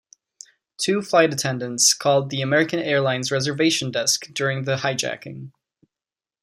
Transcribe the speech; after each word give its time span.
Two 0.79 1.03
flight 1.03 1.31
attendants 1.31 1.93
called 1.93 2.31
the 2.31 2.41
American 2.41 2.79
Airlines 2.79 3.31
reservation 3.31 3.91
desk 3.91 4.33
during 4.33 4.63
the 4.63 4.77
hijacking. 4.77 5.51